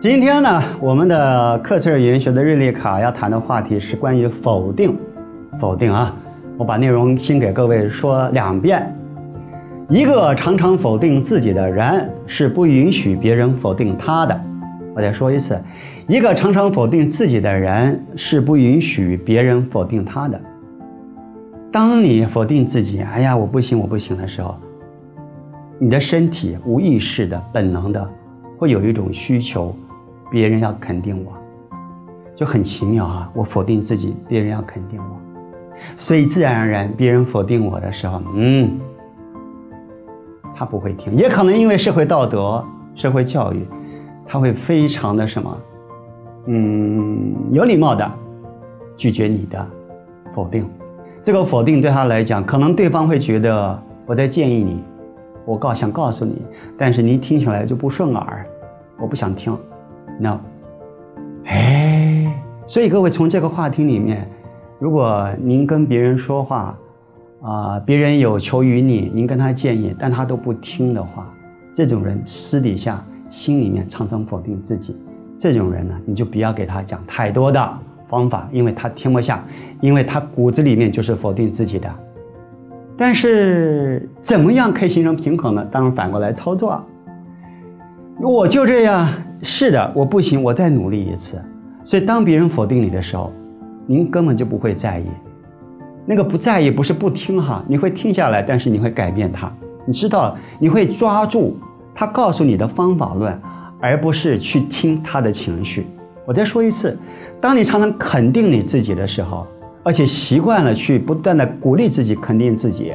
[0.00, 4.96] 今天呢，我们的课程语言学的日历卡要谈的话题是关于否定，
[5.58, 6.16] 否定啊！
[6.56, 8.96] 我把内容先给各位说两遍。
[9.90, 14.40] 一个常常否定自己的人，是不允许别人否定他的。
[14.94, 15.60] 我再说一次，
[16.08, 20.40] 一个常常否定自己的人，是不允许别人否定他的。
[21.70, 24.56] 当你否定自己，哎呀，我不行，我不行的时候，
[25.78, 28.10] 你的身体无意识的、本能的，
[28.56, 29.76] 会有一种需求。
[30.30, 31.32] 别人要肯定我，
[32.36, 33.30] 就很奇妙啊！
[33.34, 35.16] 我否定自己，别人要肯定我，
[35.96, 38.78] 所以自然而然，别人否定我的时候，嗯，
[40.54, 43.66] 他不会听，也可能因为社会道德、社会教育，
[44.26, 45.58] 他会非常的什么，
[46.46, 48.10] 嗯，有礼貌的
[48.96, 49.66] 拒绝你的
[50.32, 50.68] 否定。
[51.22, 54.82] 这个否定对他来讲，可能对方会觉得我在建议你，
[55.44, 56.40] 我告想告诉你，
[56.78, 58.46] 但是你听起来就不顺耳，
[58.98, 59.54] 我不想听。
[60.18, 60.38] no，
[61.44, 64.26] 哎，所以各位从这个话题里面，
[64.78, 66.76] 如果您跟别人说话，
[67.42, 71.26] 啊，别人有求于你，您跟他建议，但他都不听的话，
[71.74, 74.96] 这种人私底下心里面常常否定自己，
[75.38, 79.42] 这种人呢，你就不要给他讲太多的方法，因为他听不下，
[79.80, 81.88] 因为他骨子里面就是否定自己的。
[82.98, 85.66] 但是怎么样可以形成平衡呢？
[85.72, 86.84] 当然反过来操作，
[88.20, 89.08] 我就这样。
[89.42, 91.40] 是的，我不行，我再努力一次。
[91.84, 93.32] 所以，当别人否定你的时候，
[93.86, 95.06] 您根本就不会在意。
[96.06, 99.50] 那个不在意不是不听哈，你会听下来，但是你会改变他。
[99.86, 101.56] 你知道，你会抓住
[101.94, 103.36] 他告诉你的方法论，
[103.80, 105.86] 而不是去听他的情绪。
[106.26, 106.98] 我再说一次，
[107.40, 109.46] 当你常常肯定你自己的时候，
[109.82, 112.92] 而且习惯了去不断的鼓励自己、肯定自己，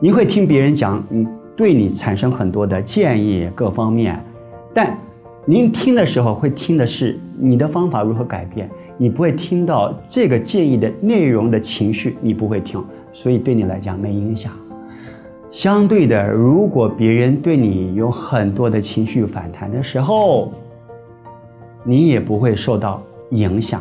[0.00, 4.24] 你会听别人讲，嗯，对你产生很多的建议，各方面，
[4.72, 4.96] 但。
[5.50, 14.52] 您听的时候会听的是你的方法如何改变，你不会听到这个建议的内容的情绪，你不会听，所以对你来讲没影响。
[15.50, 20.52] 相对的，如果别人对你有很多的情绪反弹的时候，
[21.82, 23.80] 你也不会受到影响，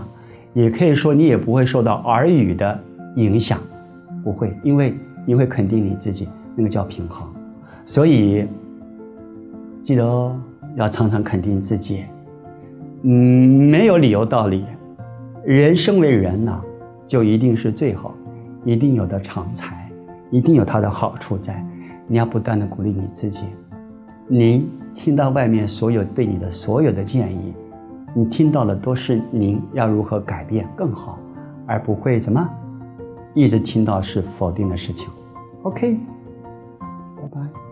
[0.53, 2.79] 也可以说你也不会受到耳语的
[3.17, 3.59] 影响，
[4.23, 4.93] 不会，因为
[5.25, 7.27] 你会肯定你自己，那个叫平衡。
[7.85, 8.45] 所以
[9.83, 10.33] 记得哦。
[10.77, 12.05] 要常常肯定自己，
[13.01, 13.11] 嗯，
[13.69, 14.63] 没有理由道理。
[15.43, 16.61] 人生为人呐，
[17.07, 18.13] 就一定是最好，
[18.63, 19.89] 一定有的长才，
[20.29, 21.65] 一定有它的好处在。
[22.07, 23.43] 你要不断的鼓励你自己。
[24.27, 27.53] 您听到外面所有对你的所有的建议，
[28.13, 31.17] 你听到的都是您要如何改变更好，
[31.65, 32.47] 而不会什么
[33.33, 35.09] 一直听到是否定的事情。
[35.63, 35.97] OK，
[36.79, 37.66] 拜拜。